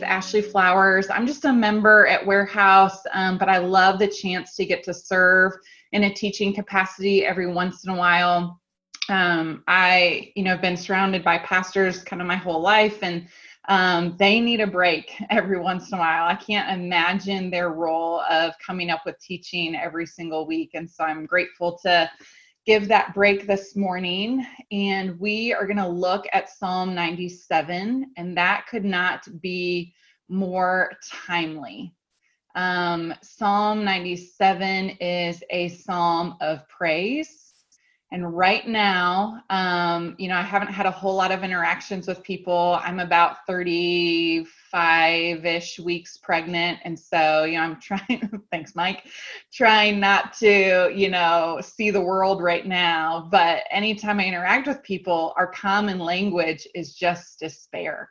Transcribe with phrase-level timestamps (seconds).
[0.00, 1.10] Is Ashley Flowers.
[1.10, 4.94] I'm just a member at Warehouse, um, but I love the chance to get to
[4.94, 5.52] serve
[5.92, 8.62] in a teaching capacity every once in a while.
[9.10, 13.28] Um, I, you know, have been surrounded by pastors kind of my whole life, and
[13.68, 16.26] um, they need a break every once in a while.
[16.26, 21.04] I can't imagine their role of coming up with teaching every single week, and so
[21.04, 22.10] I'm grateful to
[22.66, 28.36] give that break this morning and we are going to look at Psalm 97 and
[28.36, 29.94] that could not be
[30.28, 30.92] more
[31.26, 31.94] timely.
[32.54, 37.49] Um, psalm 97 is a psalm of praise
[38.12, 42.24] and right now, um, you know, I haven't had a whole lot of interactions with
[42.24, 42.80] people.
[42.82, 46.80] I'm about 35 ish weeks pregnant.
[46.82, 49.04] And so, you know, I'm trying, thanks, Mike,
[49.52, 53.28] trying not to, you know, see the world right now.
[53.30, 58.10] But anytime I interact with people, our common language is just despair.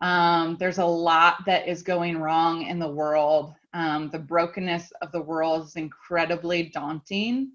[0.00, 3.54] Um, there's a lot that is going wrong in the world.
[3.72, 7.52] Um, the brokenness of the world is incredibly daunting.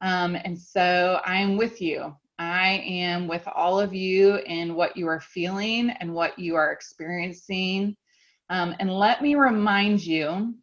[0.00, 2.14] Um, and so I am with you.
[2.38, 6.72] I am with all of you in what you are feeling and what you are
[6.72, 7.96] experiencing.
[8.50, 10.54] Um, and let me remind you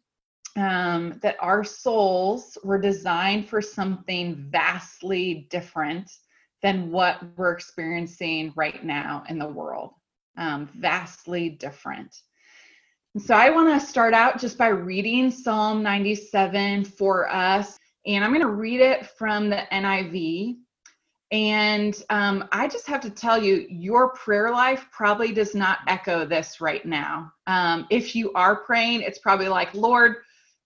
[0.56, 6.10] um, that our souls were designed for something vastly different
[6.62, 9.94] than what we're experiencing right now in the world.
[10.36, 12.14] Um, vastly different.
[13.14, 18.24] And so I want to start out just by reading Psalm 97 for us and
[18.24, 20.56] I'm going to read it from the NIV.
[21.30, 26.26] And um, I just have to tell you, your prayer life probably does not echo
[26.26, 27.32] this right now.
[27.46, 30.16] Um, if you are praying, it's probably like, Lord,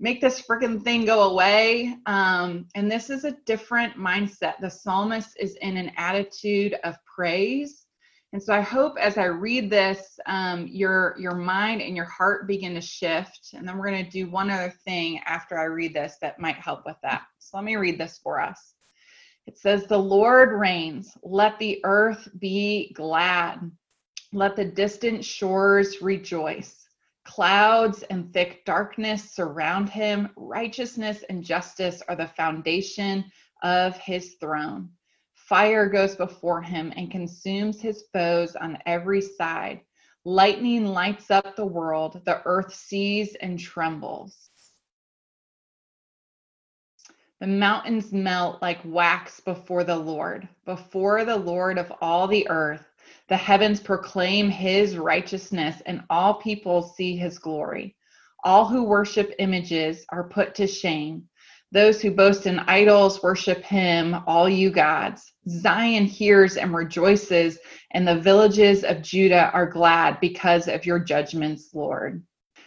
[0.00, 1.96] make this freaking thing go away.
[2.06, 4.54] Um, and this is a different mindset.
[4.60, 7.85] The psalmist is in an attitude of praise
[8.32, 12.46] and so I hope as I read this, um, your your mind and your heart
[12.46, 13.50] begin to shift.
[13.54, 16.56] And then we're going to do one other thing after I read this that might
[16.56, 17.22] help with that.
[17.38, 18.74] So let me read this for us.
[19.46, 21.16] It says, "The Lord reigns.
[21.22, 23.70] Let the earth be glad.
[24.32, 26.82] Let the distant shores rejoice."
[27.24, 30.30] Clouds and thick darkness surround him.
[30.36, 33.24] Righteousness and justice are the foundation
[33.62, 34.90] of his throne.
[35.48, 39.80] Fire goes before him and consumes his foes on every side.
[40.24, 42.20] Lightning lights up the world.
[42.24, 44.50] The earth sees and trembles.
[47.38, 52.84] The mountains melt like wax before the Lord, before the Lord of all the earth.
[53.28, 57.94] The heavens proclaim his righteousness, and all people see his glory.
[58.42, 61.28] All who worship images are put to shame.
[61.72, 65.32] Those who boast in idols worship him, all you gods.
[65.48, 67.58] Zion hears and rejoices,
[67.90, 72.22] and the villages of Judah are glad because of your judgments, Lord.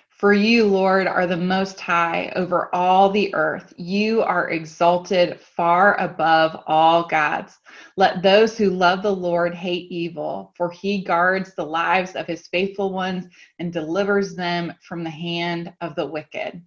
[0.09, 3.73] For you, Lord, are the most high over all the earth.
[3.77, 7.57] You are exalted far above all gods.
[7.95, 12.49] Let those who love the Lord hate evil, for he guards the lives of his
[12.49, 13.27] faithful ones
[13.59, 16.61] and delivers them from the hand of the wicked.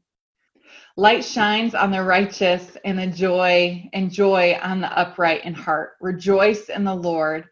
[0.97, 5.93] Light shines on the righteous and the joy and joy on the upright in heart.
[6.01, 7.47] Rejoice in the Lord,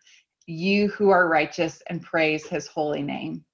[0.47, 3.45] you who are righteous, and praise his holy name.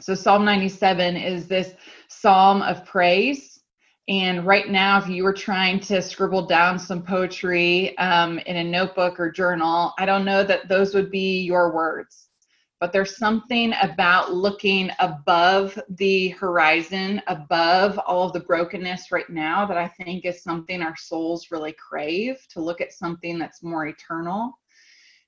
[0.00, 1.74] So, Psalm 97 is this
[2.08, 3.60] psalm of praise.
[4.08, 8.64] And right now, if you were trying to scribble down some poetry um, in a
[8.64, 12.28] notebook or journal, I don't know that those would be your words
[12.84, 19.64] but there's something about looking above the horizon, above all of the brokenness right now
[19.64, 23.86] that I think is something our souls really crave to look at something that's more
[23.86, 24.58] eternal.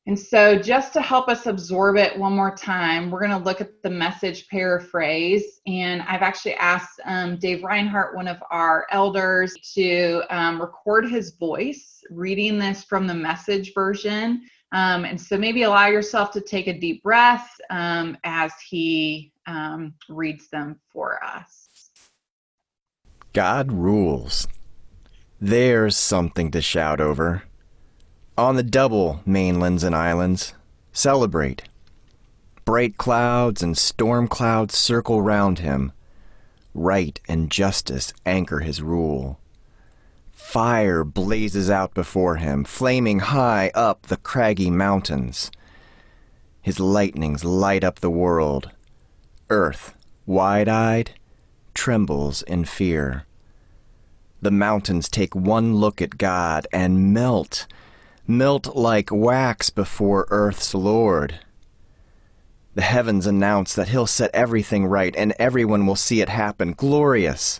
[0.07, 3.63] And so, just to help us absorb it one more time, we're going to look
[3.63, 5.63] at the message paraphrase.
[5.67, 11.31] And I've actually asked um, Dave Reinhardt, one of our elders, to um, record his
[11.37, 14.43] voice reading this from the message version
[14.73, 19.95] um, and so maybe allow yourself to take a deep breath um, as he um,
[20.09, 21.91] reads them for us.
[23.33, 24.49] God rules.
[25.41, 27.45] There's something to shout over.
[28.39, 30.55] On the double mainlands and islands,
[30.93, 31.63] celebrate.
[32.65, 35.93] Bright clouds and storm clouds circle round him.
[36.75, 39.39] Right and justice anchor his rule.
[40.47, 45.51] Fire blazes out before him, flaming high up the craggy mountains.
[46.63, 48.71] His lightnings light up the world.
[49.51, 49.95] Earth,
[50.25, 51.11] wide eyed,
[51.75, 53.27] trembles in fear.
[54.41, 57.67] The mountains take one look at God and melt,
[58.25, 61.41] melt like wax before earth's Lord.
[62.77, 66.73] The heavens announce that he'll set everything right and everyone will see it happen.
[66.73, 67.59] Glorious.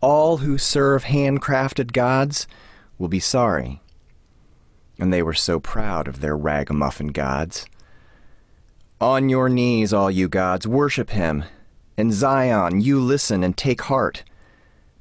[0.00, 2.46] All who serve handcrafted gods
[2.98, 3.82] will be sorry.
[4.98, 7.66] And they were so proud of their ragamuffin gods.
[9.00, 11.44] On your knees, all you gods, worship him.
[11.96, 14.22] In Zion, you listen and take heart.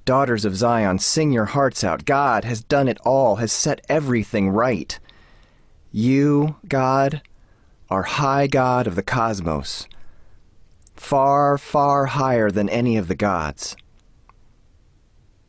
[0.06, 2.06] Daughters of Zion, sing your hearts out.
[2.06, 4.98] God has done it all, has set everything right.
[5.92, 7.22] You, God,
[7.90, 9.88] are high God of the cosmos,
[10.96, 13.76] far, far higher than any of the gods.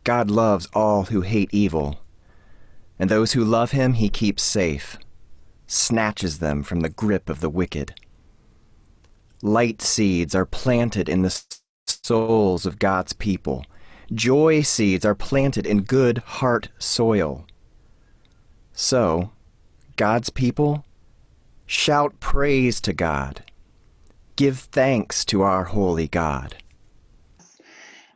[0.08, 2.00] God loves all who hate evil,
[2.99, 4.96] and those who love him he keeps safe,
[5.66, 7.94] snatches them from the grip of the wicked.
[9.43, 11.44] Light seeds are planted in the
[11.87, 13.66] souls of God's people.
[14.10, 17.46] Joy seeds are planted in good heart soil.
[18.72, 19.32] So,
[19.96, 20.87] God's people,
[21.66, 23.43] shout praise to God.
[24.37, 26.56] Give thanks to our holy God.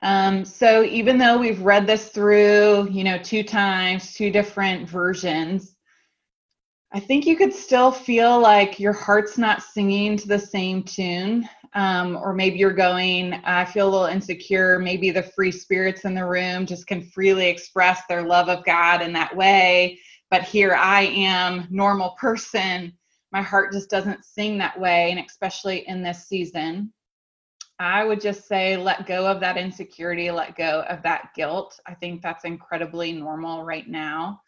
[0.03, 5.77] Um, so even though we've read this through, you know, two times, two different versions,
[6.93, 11.49] I think you could still feel like your heart's not singing to the same tune.
[11.75, 14.79] Um, or maybe you're going, I feel a little insecure.
[14.79, 19.01] Maybe the free spirits in the room just can freely express their love of God
[19.01, 19.99] in that way.
[20.31, 22.93] But here I am, normal person.
[23.31, 25.13] My heart just doesn't sing that way.
[25.13, 26.93] And especially in this season,
[27.83, 31.81] I would just say let go of that insecurity, let go of that guilt.
[31.85, 34.41] I think that's incredibly normal right now.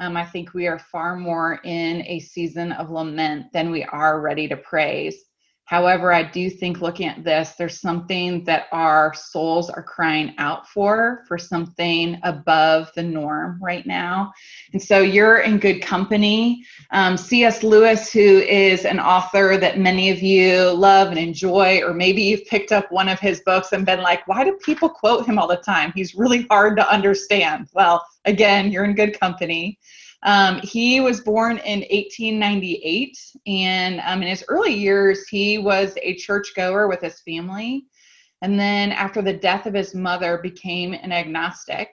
[0.00, 4.20] Um, I think we are far more in a season of lament than we are
[4.20, 5.26] ready to praise.
[5.70, 10.68] However, I do think looking at this, there's something that our souls are crying out
[10.68, 14.32] for, for something above the norm right now.
[14.72, 16.64] And so you're in good company.
[16.90, 17.62] Um, C.S.
[17.62, 22.46] Lewis, who is an author that many of you love and enjoy, or maybe you've
[22.46, 25.46] picked up one of his books and been like, why do people quote him all
[25.46, 25.92] the time?
[25.94, 27.68] He's really hard to understand.
[27.74, 29.78] Well, again, you're in good company.
[30.22, 36.14] Um, he was born in 1898, and um, in his early years, he was a
[36.16, 37.86] churchgoer with his family.
[38.42, 41.88] And then, after the death of his mother, became an agnostic.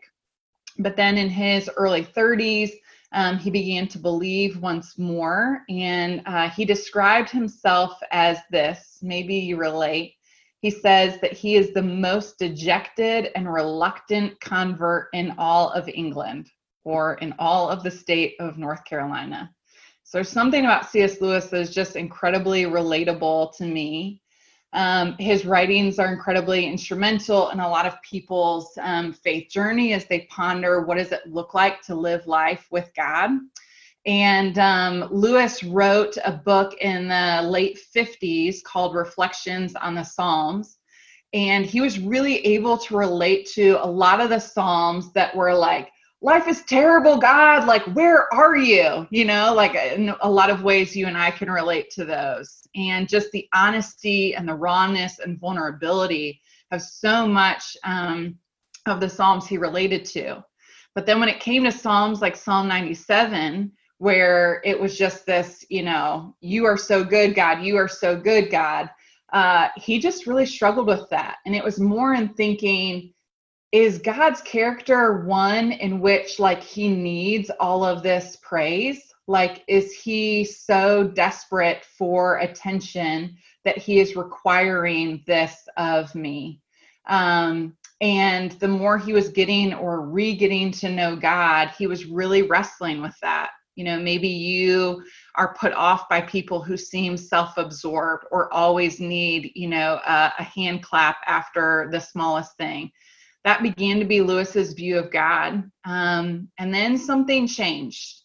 [0.80, 2.72] But then, in his early 30s,
[3.14, 9.00] um, he began to believe once more, and uh, he described himself as this.
[9.02, 10.16] Maybe you relate.
[10.60, 16.50] He says that he is the most dejected and reluctant convert in all of England
[16.88, 19.54] or in all of the state of North Carolina.
[20.04, 21.20] So there's something about C.S.
[21.20, 24.22] Lewis that is just incredibly relatable to me.
[24.72, 30.06] Um, his writings are incredibly instrumental in a lot of people's um, faith journey as
[30.06, 33.32] they ponder what does it look like to live life with God.
[34.06, 40.78] And um, Lewis wrote a book in the late 50s called Reflections on the Psalms.
[41.34, 45.54] And he was really able to relate to a lot of the Psalms that were
[45.54, 45.90] like,
[46.22, 49.08] life is terrible god like where are you?
[49.12, 52.68] You know like in a lot of ways you and i can relate to those.
[52.76, 58.38] And just the honesty and the rawness and vulnerability of so much um,
[58.88, 60.44] of the psalms he related to.
[60.96, 65.66] But then when it came to psalms like psalm 97 where it was just this
[65.70, 68.90] you know you are so good god you are so good god
[69.34, 71.38] uh, he just really struggled with that.
[71.46, 73.14] And it was more in thinking
[73.78, 79.14] is God's character one in which like he needs all of this praise?
[79.28, 86.60] Like, is he so desperate for attention that he is requiring this of me?
[87.08, 92.06] Um, and the more he was getting or re getting to know God, he was
[92.06, 93.52] really wrestling with that.
[93.76, 95.04] You know, maybe you
[95.36, 100.34] are put off by people who seem self absorbed or always need, you know, a,
[100.40, 102.92] a hand clap after the smallest thing
[103.48, 105.72] that began to be Lewis's view of God.
[105.86, 108.24] Um, and then something changed.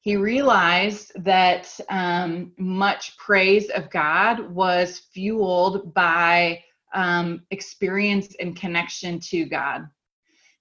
[0.00, 9.20] He realized that um, much praise of God was fueled by um, experience and connection
[9.30, 9.86] to God.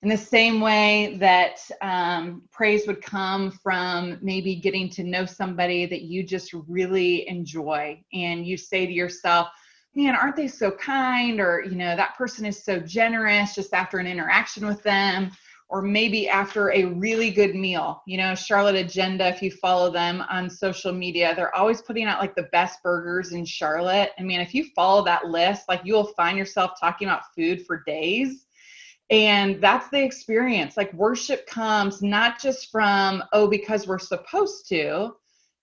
[0.03, 5.88] In the same way that um, praise would come from maybe getting to know somebody
[5.88, 9.47] that you just really enjoy, and you say to yourself,
[9.95, 11.39] man, aren't they so kind?
[11.39, 15.31] Or, you know, that person is so generous just after an interaction with them,
[15.69, 18.03] or maybe after a really good meal.
[18.05, 22.19] You know, Charlotte Agenda, if you follow them on social media, they're always putting out
[22.19, 24.11] like the best burgers in Charlotte.
[24.19, 27.83] I mean, if you follow that list, like you'll find yourself talking about food for
[27.87, 28.45] days.
[29.09, 30.77] And that's the experience.
[30.77, 35.15] Like worship comes not just from, oh, because we're supposed to,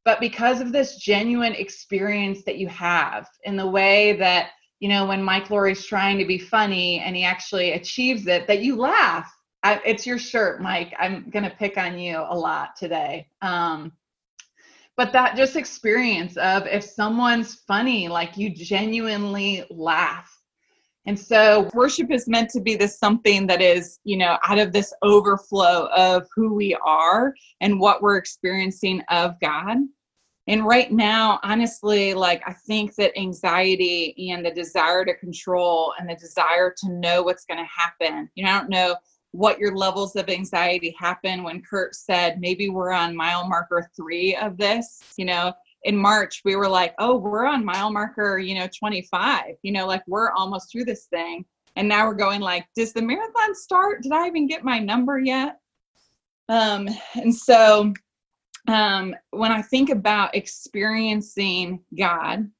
[0.04, 5.06] but because of this genuine experience that you have in the way that you know
[5.06, 9.32] when mike Lowry's trying to be funny and he actually achieves it that you laugh.
[9.64, 10.92] I, it's your shirt mike.
[10.98, 13.28] I'm gonna pick on you a lot today.
[13.42, 13.92] Um,
[14.96, 20.41] but that just experience of if someone's funny like you genuinely laugh
[21.06, 24.72] and so worship is meant to be this something that is, you know, out of
[24.72, 29.78] this overflow of who we are and what we're experiencing of God.
[30.48, 36.08] And right now, honestly, like I think that anxiety and the desire to control and
[36.08, 38.96] the desire to know what's going to happen, you know, I don't know
[39.32, 44.36] what your levels of anxiety happen when Kurt said maybe we're on mile marker three
[44.36, 45.52] of this, you know,
[45.84, 49.86] in March, we were like, oh, we're on mile marker, you know, 25, you know,
[49.86, 51.44] like we're almost through this thing.
[51.76, 54.02] And now we're going like, does the marathon start?
[54.02, 55.58] Did I even get my number yet?
[56.48, 57.92] Um, and so
[58.68, 62.50] um, when I think about experiencing God,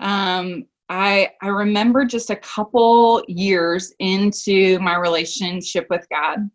[0.00, 6.48] um, I I remember just a couple years into my relationship with God,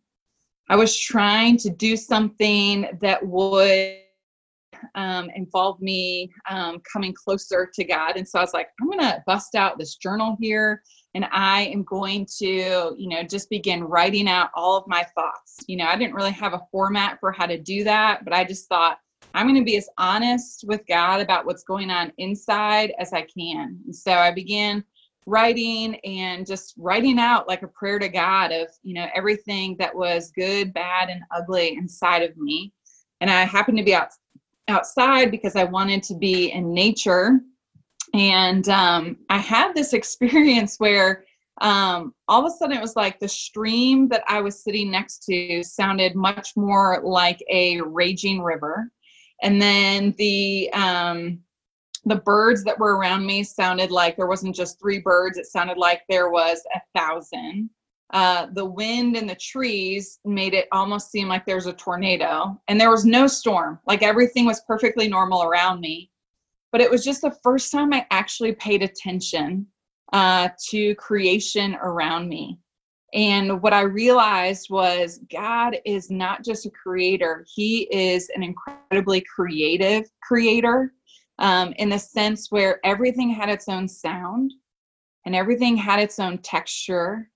[0.69, 3.97] I was trying to do something that would
[4.95, 8.15] um, involved me um, coming closer to God.
[8.15, 10.81] And so I was like, I'm going to bust out this journal here
[11.13, 15.57] and I am going to, you know, just begin writing out all of my thoughts.
[15.67, 18.43] You know, I didn't really have a format for how to do that, but I
[18.43, 18.97] just thought,
[19.33, 23.21] I'm going to be as honest with God about what's going on inside as I
[23.21, 23.79] can.
[23.85, 24.83] And so I began
[25.25, 29.95] writing and just writing out like a prayer to God of, you know, everything that
[29.95, 32.73] was good, bad, and ugly inside of me.
[33.21, 34.09] And I happened to be out
[34.71, 37.39] outside because I wanted to be in nature.
[38.13, 41.25] And um, I had this experience where
[41.59, 45.23] um, all of a sudden it was like the stream that I was sitting next
[45.25, 48.91] to sounded much more like a raging river.
[49.43, 51.39] And then the um,
[52.05, 55.77] the birds that were around me sounded like there wasn't just three birds, it sounded
[55.77, 57.69] like there was a thousand
[58.11, 62.59] uh, the wind and the trees made it almost seem like there's a tornado.
[62.67, 63.79] And there was no storm.
[63.87, 66.11] Like everything was perfectly normal around me.
[66.73, 69.67] But it was just the first time i actually paid attention
[70.13, 72.59] uh, to creation around me.
[73.13, 77.45] And what i realized was god is not just a creator.
[77.53, 80.93] He is an incredibly creative creator
[81.39, 84.53] um, in the sense where everything had its own sound
[85.25, 87.30] and everything had its own texture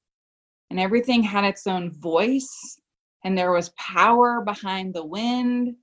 [0.75, 2.81] and everything had its own voice
[3.23, 5.73] and there was power behind the wind.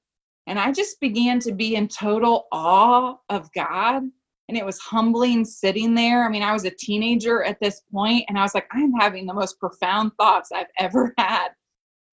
[0.46, 4.02] And i just began to be in total awe of god.
[4.50, 6.26] And it was humbling sitting there.
[6.26, 9.25] I mean i was a teenager at this point and i was like i'm having
[9.25, 11.49] the most profound thoughts i've ever had.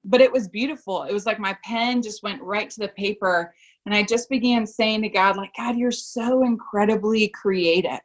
[0.06, 1.04] But it was beautiful.
[1.04, 3.54] It was like my pen just went right to the paper
[3.86, 8.00] and i just began saying to god like god you're so incredibly creative.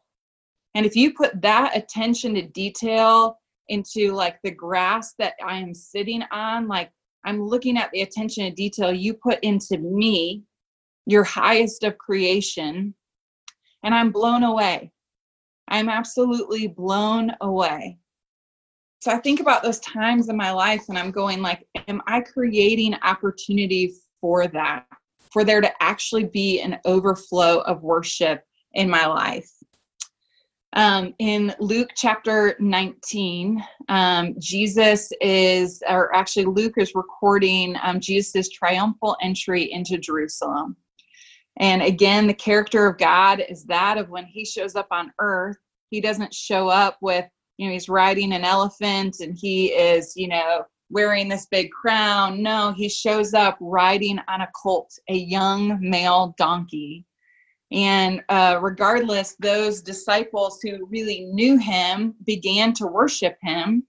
[0.74, 3.38] And if you put that attention to detail
[3.68, 6.68] into like the grass that I am sitting on.
[6.68, 6.90] Like
[7.25, 10.42] I'm looking at the attention to detail you put into me,
[11.06, 12.94] your highest of creation,
[13.83, 14.90] and I'm blown away.
[15.68, 17.99] I'm absolutely blown away.
[19.00, 22.21] So I think about those times in my life and I'm going like, am I
[22.21, 24.87] creating opportunity for that?
[25.30, 28.42] For there to actually be an overflow of worship
[28.73, 29.50] in my life.
[30.74, 38.48] Um, in Luke chapter 19, um, Jesus is, or actually, Luke is recording um, Jesus'
[38.48, 40.76] triumphal entry into Jerusalem.
[41.58, 45.58] And again, the character of God is that of when he shows up on earth,
[45.90, 47.24] he doesn't show up with,
[47.56, 52.42] you know, he's riding an elephant and he is, you know, wearing this big crown.
[52.42, 57.06] No, he shows up riding on a colt, a young male donkey.
[57.74, 63.82] And uh, regardless, those disciples who really knew him began to worship him.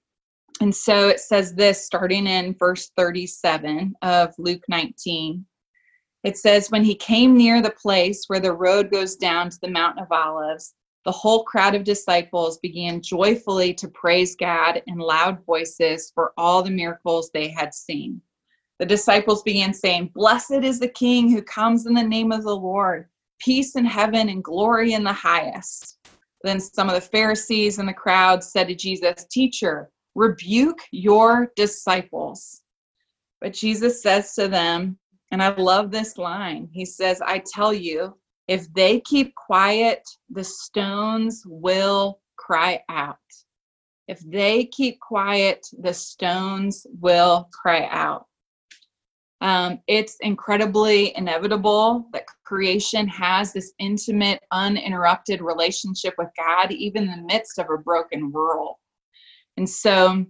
[0.59, 5.45] And so it says this starting in verse 37 of Luke 19.
[6.23, 9.69] It says, When he came near the place where the road goes down to the
[9.69, 10.73] Mount of Olives,
[11.03, 16.63] the whole crowd of disciples began joyfully to praise God in loud voices for all
[16.63, 18.19] the miracles they had seen.
[18.79, 22.55] The disciples began saying, Blessed is the King who comes in the name of the
[22.55, 23.07] Lord
[23.39, 25.97] peace in heaven and glory in the highest.
[26.43, 32.61] Then some of the Pharisees and the crowd said to Jesus, Teacher, rebuke your disciples.
[33.41, 34.97] But Jesus says to them,
[35.31, 38.15] and I love this line He says, I tell you,
[38.47, 43.17] if they keep quiet, the stones will cry out.
[44.07, 48.27] If they keep quiet, the stones will cry out.
[49.45, 57.11] Um, it's incredibly inevitable that creation has this intimate, uninterrupted relationship with God, even in
[57.11, 58.77] the midst of a broken world.
[59.57, 60.25] And so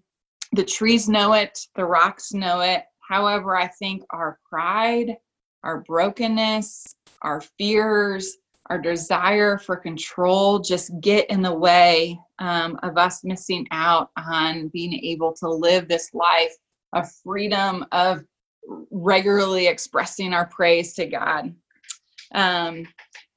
[0.52, 2.84] the trees know it, the rocks know it.
[3.08, 5.16] However, I think our pride,
[5.64, 6.84] our brokenness,
[7.22, 8.36] our fears,
[8.70, 14.68] our desire for control just get in the way um, of us missing out on
[14.74, 16.54] being able to live this life
[16.92, 18.22] of freedom, of
[18.92, 21.54] regularly expressing our praise to God.
[22.34, 22.88] Um,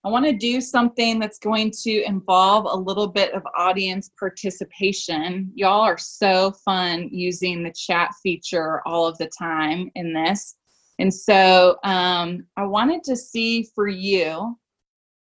[0.05, 5.51] I want to do something that's going to involve a little bit of audience participation.
[5.55, 10.57] Y'all are so fun using the chat feature all of the time in this.
[11.01, 14.57] And so um, I wanted to see for you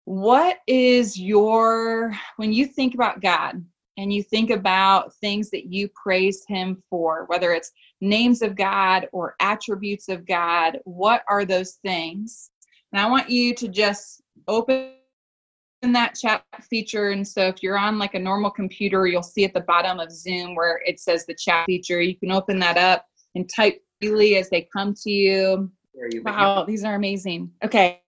[0.06, 3.64] what is your, when you think about God
[3.96, 7.70] and you think about things that you praise Him for, whether it's
[8.04, 12.50] names of God or attributes of God, what are those things?
[12.92, 14.92] And I want you to just open
[15.82, 19.52] that chat feature and so if you're on like a normal computer you'll see at
[19.52, 22.00] the bottom of zoom where it says the chat feature.
[22.00, 25.70] You can open that up and type freely as they come to you.
[26.22, 27.50] Wow these are amazing.
[27.62, 28.00] Okay.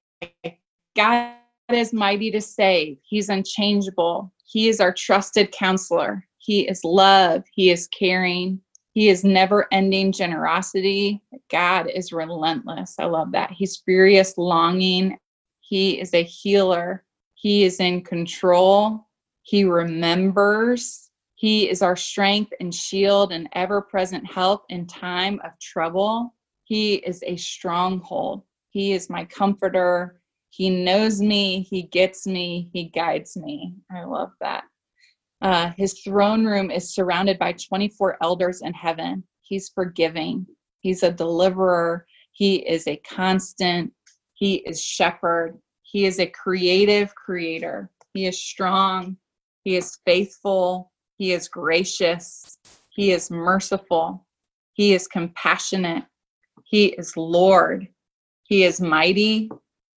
[0.96, 1.34] God
[1.70, 2.96] is mighty to save.
[3.02, 4.32] He's unchangeable.
[4.46, 6.26] He is our trusted counselor.
[6.38, 7.44] He is love.
[7.52, 8.60] He is caring
[8.96, 15.16] he is never ending generosity god is relentless i love that he's furious longing
[15.68, 17.04] he is a healer.
[17.34, 19.08] He is in control.
[19.42, 21.10] He remembers.
[21.34, 26.34] He is our strength and shield and ever present help in time of trouble.
[26.64, 28.42] He is a stronghold.
[28.70, 30.20] He is my comforter.
[30.50, 31.62] He knows me.
[31.62, 32.70] He gets me.
[32.72, 33.74] He guides me.
[33.90, 34.64] I love that.
[35.42, 39.22] Uh, his throne room is surrounded by 24 elders in heaven.
[39.42, 40.46] He's forgiving.
[40.80, 42.06] He's a deliverer.
[42.32, 43.92] He is a constant.
[44.34, 45.58] He is shepherd.
[45.82, 47.90] He is a creative creator.
[48.12, 49.16] He is strong.
[49.62, 50.90] He is faithful.
[51.18, 52.58] He is gracious.
[52.90, 54.26] He is merciful.
[54.72, 56.04] He is compassionate.
[56.64, 57.88] He is Lord.
[58.44, 59.50] He is mighty.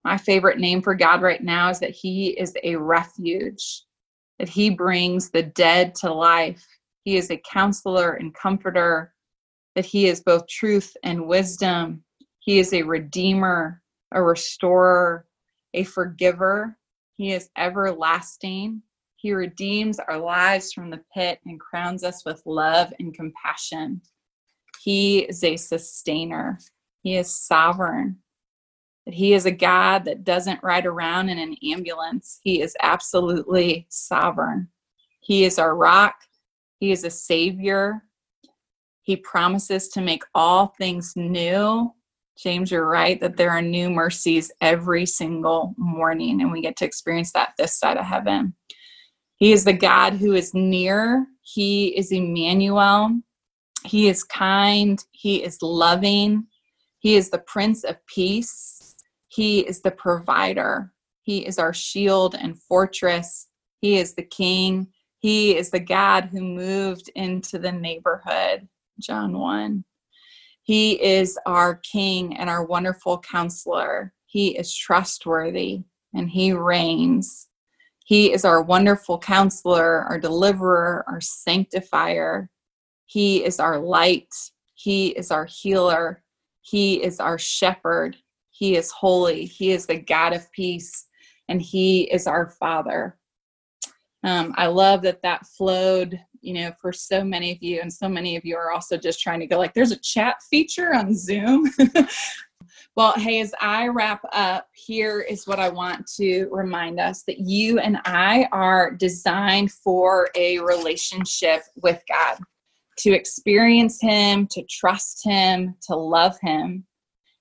[0.03, 3.83] My favorite name for God right now is that He is a refuge,
[4.39, 6.65] that He brings the dead to life.
[7.03, 9.13] He is a counselor and comforter,
[9.75, 12.03] that He is both truth and wisdom.
[12.39, 15.27] He is a redeemer, a restorer,
[15.73, 16.77] a forgiver.
[17.17, 18.81] He is everlasting.
[19.17, 24.01] He redeems our lives from the pit and crowns us with love and compassion.
[24.81, 26.57] He is a sustainer.
[27.03, 28.17] He is sovereign.
[29.09, 32.39] That he is a God that doesn't ride around in an ambulance.
[32.43, 34.67] He is absolutely sovereign.
[35.19, 36.13] He is our rock.
[36.79, 38.03] He is a savior.
[39.01, 41.91] He promises to make all things new.
[42.37, 46.85] James, you're right that there are new mercies every single morning, and we get to
[46.85, 48.53] experience that this side of heaven.
[49.37, 53.19] He is the God who is near, He is Emmanuel.
[53.85, 56.45] He is kind, He is loving,
[56.99, 58.78] He is the Prince of Peace,
[59.29, 63.47] He is the provider, He is our shield and fortress,
[63.79, 64.87] He is the King,
[65.19, 68.67] He is the God who moved into the neighborhood.
[68.99, 69.85] John 1.
[70.63, 74.13] He is our King and our wonderful counselor.
[74.25, 77.47] He is trustworthy and he reigns.
[78.05, 82.49] He is our wonderful counselor, our deliverer, our sanctifier.
[83.05, 84.33] He is our light.
[84.73, 86.23] He is our healer.
[86.61, 88.17] He is our shepherd.
[88.59, 89.45] He is holy.
[89.45, 91.05] He is the God of peace,
[91.47, 93.17] and He is our Father.
[94.25, 98.07] Um, I love that that flowed you know for so many of you and so
[98.07, 101.13] many of you are also just trying to go like there's a chat feature on
[101.13, 101.69] zoom
[102.95, 107.39] well hey as i wrap up here is what i want to remind us that
[107.39, 112.37] you and i are designed for a relationship with god
[112.97, 116.85] to experience him to trust him to love him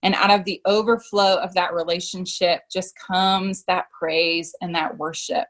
[0.03, 5.47] and out of the overflow of that relationship just comes that praise and that worship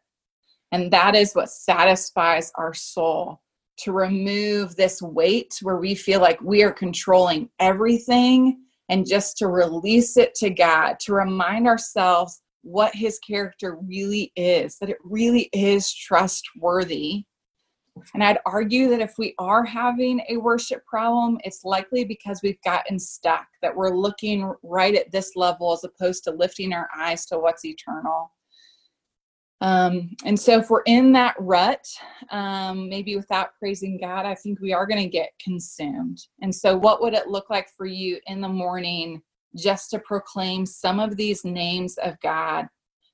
[0.73, 3.41] and that is what satisfies our soul
[3.79, 9.49] to remove this weight where we feel like we are controlling everything and just to
[9.49, 15.49] release it to God, to remind ourselves what his character really is, that it really
[15.53, 17.25] is trustworthy.
[18.15, 22.61] And I'd argue that if we are having a worship problem, it's likely because we've
[22.63, 27.27] gotten stuck, that we're looking right at this level as opposed to lifting our eyes
[27.27, 28.33] to what's eternal.
[29.61, 31.85] Um, and so, if we're in that rut,
[32.31, 36.19] um, maybe without praising God, I think we are going to get consumed.
[36.43, 39.21] And so, what would it look like for you in the morning
[39.57, 42.69] just to proclaim some of these names of God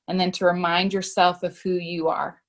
[0.09, 2.43] and then to remind yourself of who you are.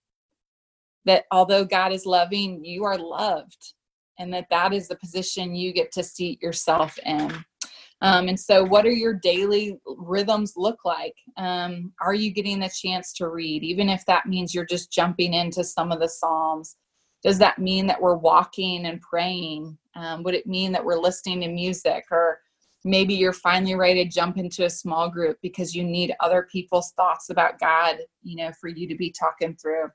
[1.06, 3.74] That although God is loving, you are loved,
[4.18, 7.46] and that that is the position you get to seat yourself in.
[8.02, 11.16] Um, and so, what are your daily rhythms look like?
[11.38, 15.34] Um, are you getting the chance to read, even if that means you're just jumping
[15.34, 16.76] into some of the Psalms?
[17.24, 19.78] Does that mean that we're walking and praying?
[19.96, 22.40] Um, would it mean that we're listening to music or
[22.84, 26.92] maybe you're finally ready to jump into a small group because you need other people's
[26.92, 29.90] thoughts about God, you know, for you to be talking through.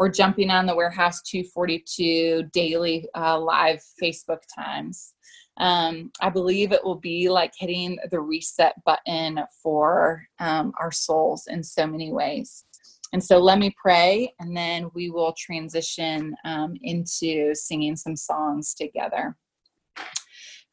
[0.00, 5.12] Or jumping on the Warehouse 242 daily uh, live Facebook times.
[5.58, 11.48] Um, I believe it will be like hitting the reset button for um, our souls
[11.48, 12.64] in so many ways.
[13.12, 18.72] And so let me pray, and then we will transition um, into singing some songs
[18.72, 19.36] together.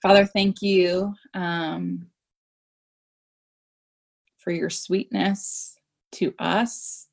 [0.02, 2.08] Father, thank you um,
[4.38, 5.76] for your sweetness
[6.14, 7.07] to us.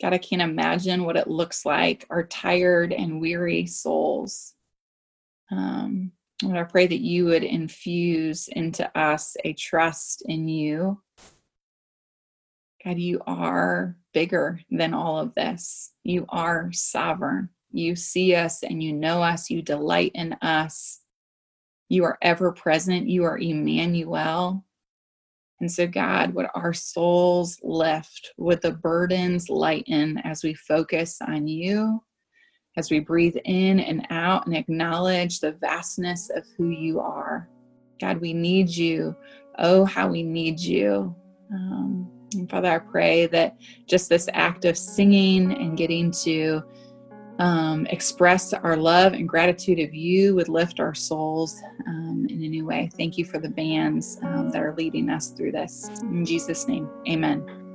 [0.00, 4.54] God, I can't imagine what it looks like, our tired and weary souls.
[5.50, 11.00] Um, Lord, I pray that you would infuse into us a trust in you.
[12.84, 15.92] God, you are bigger than all of this.
[16.04, 17.48] You are sovereign.
[17.72, 19.50] You see us and you know us.
[19.50, 21.00] You delight in us.
[21.88, 23.08] You are ever present.
[23.08, 24.64] You are Emmanuel.
[25.60, 31.48] And so, God, would our souls lift, would the burdens lighten as we focus on
[31.48, 32.02] you,
[32.76, 37.48] as we breathe in and out and acknowledge the vastness of who you are.
[38.00, 39.16] God, we need you.
[39.58, 41.14] Oh, how we need you.
[41.52, 43.56] Um, and Father, I pray that
[43.88, 46.62] just this act of singing and getting to
[47.38, 52.48] um, express our love and gratitude of you would lift our souls um, in a
[52.48, 52.90] new way.
[52.96, 55.90] Thank you for the bands um, that are leading us through this.
[56.02, 57.67] In Jesus' name, amen.